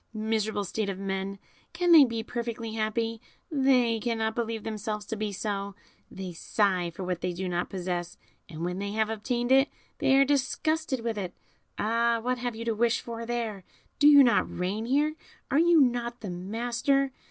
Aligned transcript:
Miserable 0.15 0.63
state 0.63 0.89
of 0.89 0.97
men! 0.97 1.37
Can 1.73 1.91
they 1.91 2.05
be 2.05 2.23
perfectly 2.23 2.73
happy? 2.73 3.21
they 3.51 3.99
cannot 3.99 4.33
believe 4.33 4.63
themselves 4.63 5.05
to 5.05 5.15
be 5.15 5.31
so, 5.31 5.75
they 6.09 6.33
sigh 6.33 6.89
for 6.89 7.03
what 7.03 7.21
they 7.21 7.31
do 7.33 7.47
not 7.47 7.69
possess, 7.69 8.17
and 8.49 8.65
when 8.65 8.79
they 8.79 8.93
have 8.93 9.11
obtained 9.11 9.51
it 9.51 9.69
they 9.99 10.15
are 10.15 10.25
disgusted 10.25 11.01
with 11.01 11.19
it. 11.19 11.35
Ah! 11.77 12.17
what 12.19 12.39
have 12.39 12.55
you 12.55 12.65
to 12.65 12.73
wish 12.73 12.99
for 12.99 13.23
here? 13.27 13.63
do 13.99 14.07
you 14.07 14.23
not 14.23 14.57
reign 14.57 14.87
here? 14.87 15.13
are 15.51 15.59
you 15.59 15.79
not 15.79 16.21
the 16.21 16.31
master? 16.31 17.11